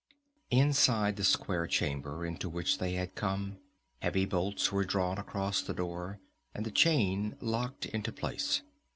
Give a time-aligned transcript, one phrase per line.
[0.49, 3.59] Inside the square chamber into which they had come
[4.01, 6.19] heavy bolts were drawn across the door,
[6.55, 8.63] and the chain locked into place.